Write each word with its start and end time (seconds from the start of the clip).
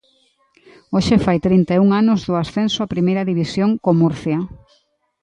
Hoxe 0.95 1.15
fai 1.25 1.37
trinta 1.45 1.71
e 1.77 1.79
un 1.85 1.89
anos 2.01 2.19
do 2.27 2.35
ascenso 2.43 2.79
a 2.81 2.91
Primeira 2.93 3.27
División 3.31 3.69
co 3.83 3.91
Murcia. 4.01 4.39